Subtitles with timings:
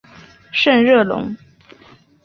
[0.51, 1.35] 圣热龙。